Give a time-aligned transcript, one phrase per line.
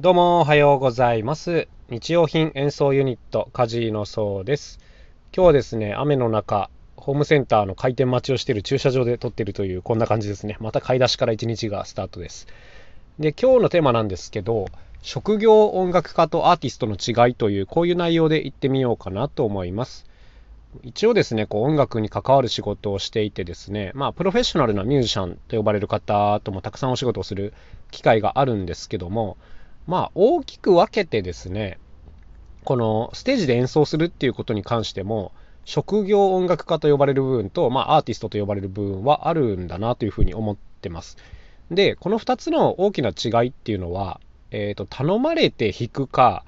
[0.00, 1.66] どうもおはようございます。
[1.90, 4.78] 日用品演奏ユニット、カジのそうです。
[5.34, 10.56] 今日はですね、雨の中、ホームセンターの開店待ちをしている駐車場で撮っているという、こんな感じですね。
[10.60, 12.46] また買い出しから一日がスタートです。
[13.18, 14.66] で、今日のテーマなんですけど、
[15.02, 20.06] 職業音楽家とアーティストの違いという、こういう内容で言ってみようかなと思います。
[20.84, 27.52] 一応ですね、こう音楽に関わる仕事をしていてですね、まあ、プロフェッショナルなミュージシャンと呼ばれる方ともたくさんお仕事をする
[27.90, 29.36] 機会があるんですけども、
[29.88, 31.78] まあ、大きく分けてですね、
[32.64, 35.32] このステージで演奏するっていうことに関しても、
[35.64, 41.16] 職業音楽家と呼ばれる部分と、まあ、アーティストと呼ばれる部分はあるんだなというふうに思ってます。
[41.70, 46.44] で、この2つの大きな違いっていうのは、えっ、と、頼まれて弾くか、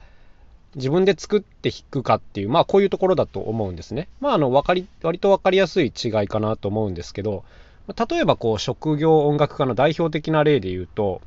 [0.74, 4.08] 自分で作って弾くかっていう、まあ、こういうところだと思うんですね。
[4.20, 7.44] まあ、あの、わかり、割と分かりやすい違いかなと思うんですけど、
[7.88, 11.22] 例えば、こう、職業音楽家の代表的な例で言うと、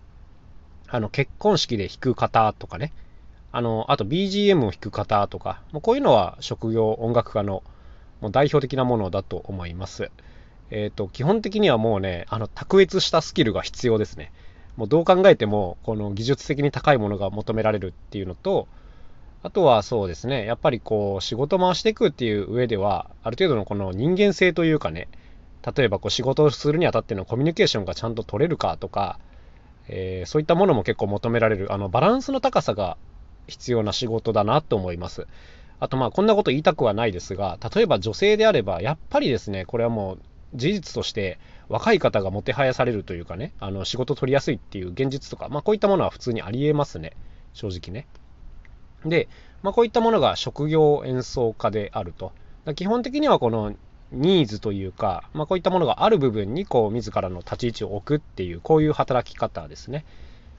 [0.94, 2.94] あの、結婚式で弾く方とかね、
[3.52, 7.64] あの、あと BGM を弾く方とか、もうこういうのは職業音楽家の
[8.22, 10.12] もう代表的なものだと思います。
[10.70, 14.32] えっ、と、基本的にはもうね、あの、卓越したスキルが必要ですね。
[14.78, 18.68] もうどう考えても、この技術的に高いものが求められるっていうのと、
[19.42, 25.08] あとはそうですね、やっぱりこう、仕事回していくっていう上では、ある程度のこの人間性というかね、
[25.76, 29.18] 例えばこう仕事をするにあたってのコミュニケーションがちゃんと取れるかとか、
[29.88, 32.98] えーそういったものも結構求められる、あの、バランスの高さが
[33.48, 35.28] 必要な仕事だなと思います。
[35.80, 40.20] あとまあ、こんなこと言いたくはないですが、例えば女性であれば、やっぱりですね、これはもう
[40.56, 47.14] 事実として若い方がもてはやされるというかね、あの、仕事取りやすいっていう現実とか、まあこういったものは普通にありえますね。
[47.54, 48.08] 正直ね。
[49.06, 49.28] で、
[49.62, 52.32] まあこういったものが職業演奏家であると。
[52.76, 53.74] 基本的にはこの
[54.14, 60.06] ニーズというか、まあ、こういったものがある部分にこう自らの立ち位置を置くっていうこういう働き方ですね。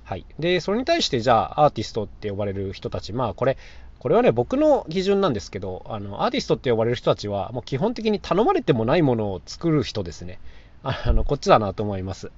[0.04, 3.56] はい、でそれに対してじゃあアーティストって呼ばれる人たちまあこれ
[3.98, 10.38] これはね僕の基準なんですけどあのアーティストって呼ばれる人たちはもう基本的に頼まれてもないものを作る人ですね。
[10.82, 12.30] あのこっちだなと思います。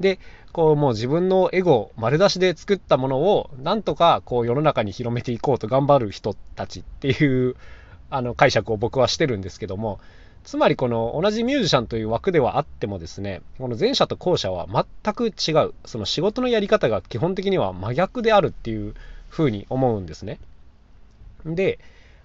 [0.00, 0.18] で
[0.52, 7.54] こうもう自分のエゴ丸出しで作ったものをなんとかこう世の中に広めていこうと頑張る人たちっていう
[8.10, 10.00] あの解釈を僕はしてるんですけども
[10.44, 18.94] つまりこの同じミュージシャンという枠ではあってもですね、この前者と後者は全く違う、その仕事のやり方が基本的には真逆であるっていう
[19.28, 20.40] ふうに思うんですね。
[21.46, 21.78] で、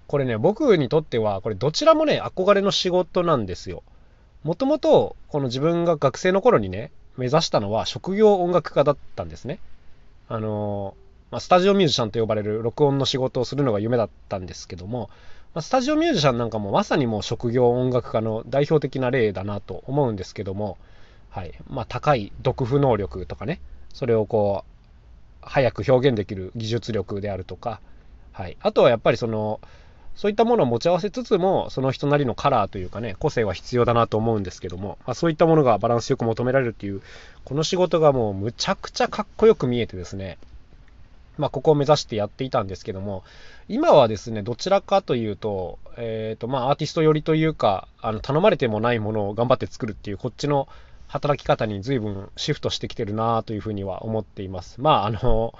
[0.08, 3.82] これね、僕にとっては、これどちらもね、憧れの仕事なんですよ。
[4.42, 9.58] もともと、この自分が学生の頃にね、目指したのは職業音楽家だったんですね。
[10.28, 10.94] あの、
[11.30, 15.10] ま、スタジオミュージシャンと呼ばれる録音の仕事をするのが夢だったんですけども、
[15.54, 20.78] ま、スタジオミュージシャンなんかもまさにもう職業音楽家の代表的な例だなと思うんですけども、
[21.30, 21.52] はい。
[21.68, 23.60] まあ、高い読譜能力とかね。
[23.92, 24.78] それをこう
[25.42, 27.80] 早く表現できる技術力であるとか、
[28.32, 29.60] はい、あとはやっぱりその
[30.14, 37.02] そういったものを持ち合わせつつもその人なりのカラーというかね個性は必要だなと思うんですけども、まあ、そういったものがバランスよく求められるっていう
[37.44, 40.38] この仕事がもうむちゃくちゃかっこよく見えてですね
[41.38, 43.24] まあ、ここを目指してやっていたんですけども、
[43.68, 50.68] 今はですね、どちらかというと、えっ、と、まあ、アーティスト寄りというか、あの、頼まれてもないものを頑張って作るっていう、こっちの
[51.06, 54.80] 働き方に随分シフトしてきてるなというふうには思っています。
[54.80, 55.54] まあ、あの、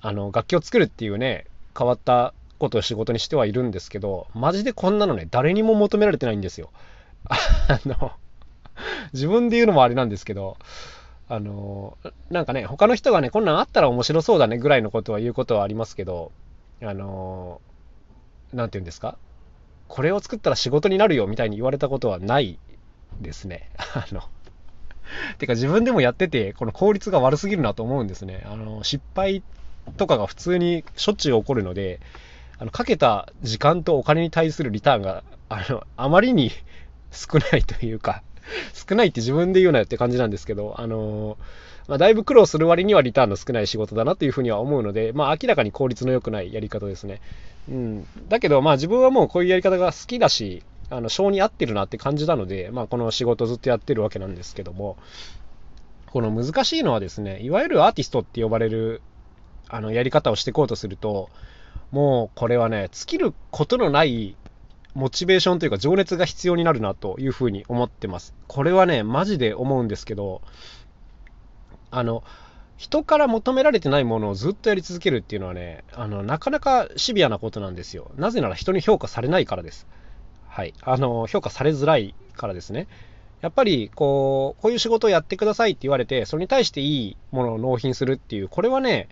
[0.00, 1.46] あの、楽器を作るっていうね、
[1.78, 6.70] 変わったことを仕事にしてはいるんですけど、マジでこんなのね、誰にも求められてないんですよ。
[7.28, 8.12] あの、
[9.12, 10.56] 自分で言うのもあれなんですけど、
[11.34, 11.96] あの
[12.28, 16.30] なんかね他の人がねこんなんあったら面白そうだねぐらいのことは言うことはありますけど
[16.82, 17.62] あの
[18.52, 19.16] 何て言うんですか？
[19.88, 22.58] これを作ったら仕事になるよみたいに言われたことはない
[23.22, 23.70] ですね。
[23.94, 24.22] あの
[25.38, 28.42] てか自分でもやっててこの効率が悪すぎるなと思うんですね。
[28.44, 29.42] あの失敗
[29.96, 32.00] とかが普通にしょっちゅう起こるので
[32.58, 36.50] あのかけた時間とお金に対するリターンがあのあまりに
[37.10, 38.22] 少ないというか
[38.72, 41.36] 少ないって自分で言うなよって感じなんですけど、あの、
[41.88, 47.20] まあ、だいぶ苦労する割にはリターンの少ない仕事だなというふうには思うので、まあ、明らかに効率の良くないやり方ですね。
[47.68, 54.96] うん、だけど、まあ、自分はもうこういうやり方が好きだし、あの性に合ってるなって感じなので、まあ、この仕事ずっとやってるわけなんですけども、
[56.12, 59.00] この難しいのはですね、いわゆるアーティストって呼ばれる
[59.68, 61.30] あのやり方をしていこうとすると、
[61.90, 64.36] もうこれはね、尽きることのない
[64.94, 68.34] モチベーションというか情熱が必要になるなというふうに思ってます。
[68.46, 70.42] これはね、マジで思うんですけど、
[71.90, 72.22] あの、
[72.76, 78.10] 人から求められてないものをずっとやり続けるっていうのはね、あの、なかなかシビアなことなんですよ。
[78.16, 79.86] なぜなら人に評価されないからです。
[80.48, 80.74] はい。
[80.82, 82.88] あの、評価されづらいからですね。
[83.40, 89.08] やっぱり、こう、こういう仕事をやってくださいって言われて、それに対していいものを納品するっていう、これはね、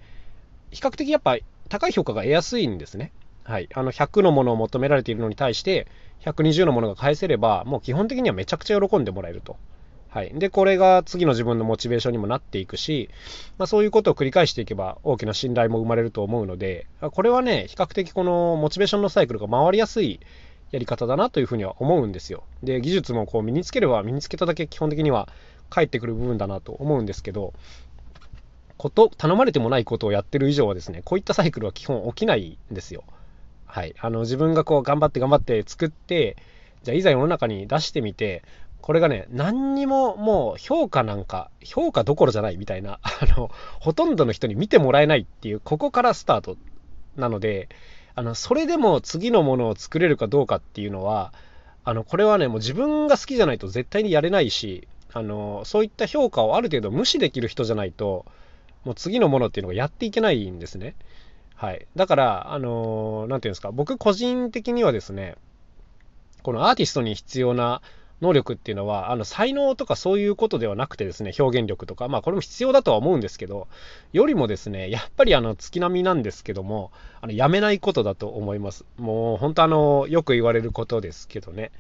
[0.71, 1.37] 比較的やっぱ
[1.69, 3.13] 高い評価が得やすいんですね。
[3.45, 3.69] はい。
[3.75, 5.87] あの、100のものを求められているのに対して、
[6.25, 9.57] 120のものが返せれば、もう基本的にはめちゃくちゃ喜んでもらえると。
[10.09, 10.33] はい。
[10.35, 13.09] で、これが次の自分のモチベーションにもなっていくし、
[13.59, 20.21] まあ、そういうことを繰り返していけば大きな信頼も生まれると思うので、これはね、比較的このモチベーションのサイクルが回りやすい
[20.73, 22.43] やり方だなというふうには思うんですよ。
[22.63, 25.29] で、技術もこう身につければ身につけただけ基本的には
[25.69, 27.55] 返ってくる部分だなと思うんですけど、
[28.77, 33.05] こと、頼まれてもないことをやってる以上はですね、こういったサイクルは基本起きないんですよ。
[33.71, 33.95] はい。
[34.01, 36.37] あの、自分がこう頑張って頑張って作って、
[36.83, 38.43] じゃあいざ世の中に出してみて、
[38.81, 46.57] これがね、何にももう評価なんか、評価どころじゃないみたいな、 あの、ほとんどの人に見てもらえないっていう、ここからスタート
[47.17, 47.69] なので、
[48.15, 51.33] あの、それでも次のものを作れるかどうかっていうのは、
[51.85, 58.27] あの、これはね、もう自分が好きじゃないと絶対にやれないし、あの、そういった評価をある程度無視できる人じゃないと、
[58.85, 60.95] もう次のものっていうのがやっていけないんですね。
[61.61, 61.87] はい。
[61.95, 65.37] だから、あのー、なんていうんですか、僕個人的にはですね、
[66.43, 67.83] このアーティストに必要な
[68.23, 73.69] 能力っていうのは、あの、才能とかそういうことではなくてですね、表現力とか、まあこれも必要だとは思うんですけど、
[74.15, 78.87] よりもですね、やっぱりあの、月並みなんですけども、あの、やめないことだと思います。
[78.97, 81.73] もう、本当あの、よく言われることですけどね。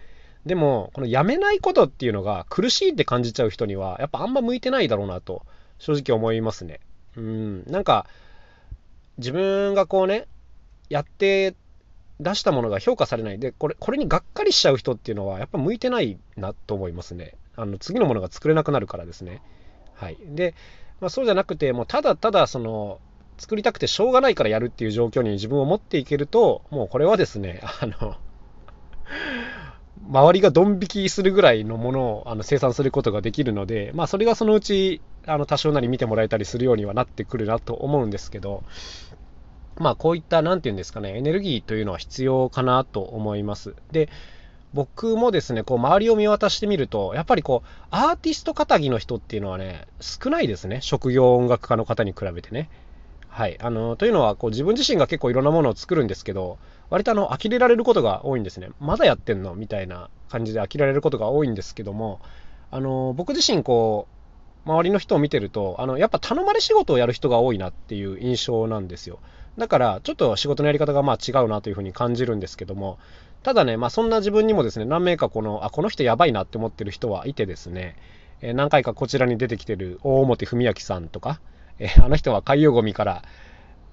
[0.45, 5.41] でも、このやめないことっていうのが苦しいって感じちゃう人には、やっぱあんま向いてないだろうなと、
[5.79, 6.81] 正直思いますね。
[7.17, 8.05] うん、なんか、
[9.21, 10.27] 自分がこうね、
[10.89, 11.55] やって
[12.19, 13.39] 出したものが評価されない。
[13.39, 17.35] で、これ、これにがっかりしちゃう人っていうのは、やっぱ向いてないなと思いますね。
[17.57, 19.41] あの、次のものが作れなくなるからですね。
[19.95, 20.19] はい。
[20.21, 20.55] で、
[21.01, 23.01] まあ、そうじゃなくて、もうただただ、その、
[23.39, 28.17] 作りたくてしょうがないからやるっていう状況に自分を持っていけると、もうこれはですね、あの
[30.09, 38.63] 周りがドン引きするぐらいのものをあの生産することができるので、まあ、それがそのうちあの多少なり見てもらえたりするようにはなってくるなと思うんですけど、
[39.77, 43.75] まあ、こういった、なんていうんですかね、エネルギーというのは必要かなと思います。
[43.93, 44.11] で、
[44.73, 50.81] 僕もですね、こう周りを見渡してみると、やっぱりこう、アーティスト肩着の人っていうのはね、少ないですね。
[50.83, 52.69] 職業音楽家の方に比べてね。
[53.29, 53.59] はい。
[53.61, 56.59] あの、というのは、こう自分自身が結構いろんなものを作るんですけど、
[56.91, 58.69] 割とあの、呆れられることが多いんですね。
[58.81, 62.21] まだやってんのみたいな感じで呆れられることが多いんですけども、
[62.71, 64.20] あの、僕自身こう、
[64.71, 69.19] 周りの人を見てると、あの、やっぱ頼まれ仕事をやる人が多いなっていう印象なんですよ。
[69.59, 72.99] だから、ちょっと仕事のやり方がまあ違うなというふうに感じるんですけども、
[73.43, 77.97] ただね、まあそんな自分にもですね、何名かこの、あ、この人やばいなって思ってる人はいてですね、
[78.43, 81.41] えー、何回かこちらに出てきてる大表文明さんとか、
[81.79, 83.23] えー、あの人は海洋ゴミから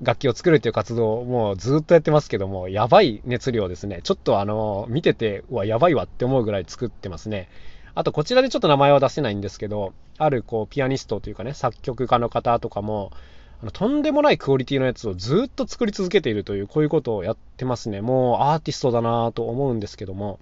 [0.01, 4.01] 楽器を作るっていう活動をもうずっとやってますけども、やばい熱量ですね。
[4.03, 7.49] ちょっとあの、見てて、うわ、やばいわって思うぐらい作ってますね。
[7.97, 13.11] あと、こちらでちょっと名前は出せないんですけど、あるこう、ピアニストというかね、作曲家の方とかも、
[13.59, 18.01] あのとんでもないクオリティのやつをずっと作り続けているという、こういうことをやってますね。
[18.01, 20.39] もうアーティストだなと思うんですけども、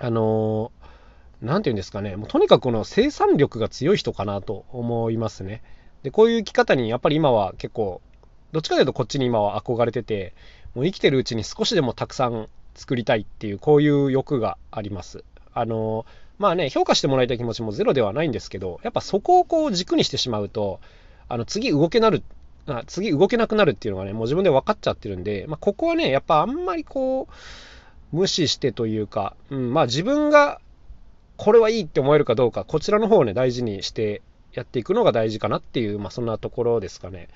[0.00, 0.72] あの
[1.42, 5.62] なんて言うんですかね、もうとにかくこの生産力が強い人かなと思いますね。
[6.02, 8.00] で、こういう生き方にやっぱり今は結構
[8.52, 10.32] どっちかというとこっちに今は憧れてて、
[10.74, 15.24] もう生きてるうちに少しでもたくさん作りたいっていう、こういう欲があります。
[15.54, 16.06] あの、
[16.42, 20.80] まあね、評価してもらいたい気持ちもゼロではないんですけど、やっぱそこをこう軸にしてしまうと、
[21.28, 22.24] あの、次動けなる、
[22.66, 30.60] あ次動けなくなるっていうのがね、もう自分で分かっちゃってるんで、まあ、ここはね、やっぱあんまりこう、無視してというか、うん、まあ自分が
[31.36, 34.20] これはいいって思えるかどうか、こちらの方をね、大事にして
[34.52, 37.28] やっていくのが大事かなっていう、まあそんなところですかね。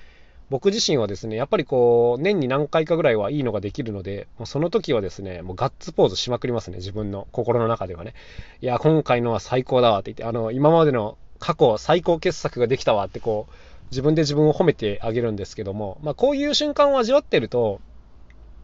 [0.49, 8.13] 僕自身はですね、やっぱりこう、年に何回かぐらいはいいのができるので、もうその時はですね、もうガッツポーズしまくりますね、自分の心の中ではね。
[8.61, 13.53] いや、今回のは最高だわって言って、あの、今までの過去最高傑作ができたわってこう、
[13.91, 17.81] 自分で自分を褒めてあげるんですけども、まあこういう瞬間を味わってると、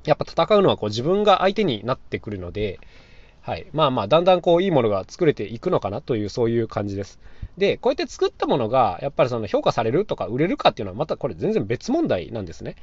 [0.05, 2.79] やっぱ戦うのはこう自分が相手になってくるので、
[3.43, 3.67] はい。
[3.73, 7.19] まあまあ、だんだんこう、いいものが作れていくのかなという、そういう感じです。
[7.57, 12.77] で、こうやって作ったものが、やっぱりその評価されるとか売れるかっていうのは、またこれ全然別問題なんですね。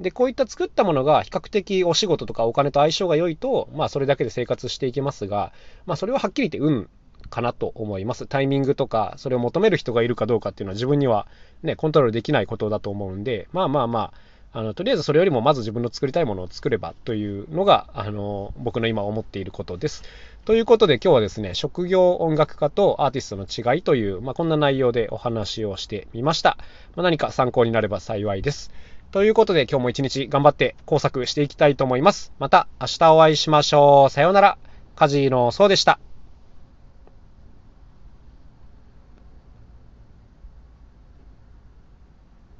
[0.00, 5.52] で、こういった作ったものが比較的お仕事とかお金と相性が良いと、まあそれだけで生活していけますが、
[5.84, 6.88] まあそれははっきり言って運
[7.28, 8.26] かなと思います。
[8.26, 11.26] タイミングとか、それを求める人がいるかどうかっていうのは自分には
[11.62, 14.12] ね、コントロールできないことだと思うんで、まあまあまあ、
[14.56, 20.02] あのとりあえずそれよりもまず自分の作りたいものを作ればというのがあの僕の今思っていることです。
[20.46, 26.56] ということで今日はですね、職業音楽家とアーティストの違いという、まあ、こんな内容でお話をしてみました。
[26.94, 28.72] まあ、何か参考になれば幸いです。
[29.10, 32.32] ということで今日も一日頑張って工作していきたいと思います。
[32.38, 34.10] また明日お会いしましょう。
[34.10, 34.56] さようなら。
[34.94, 35.98] カジノそうでした。